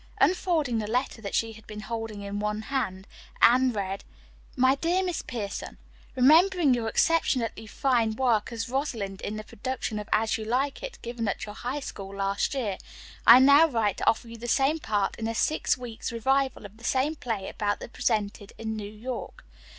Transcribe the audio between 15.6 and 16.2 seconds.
weeks'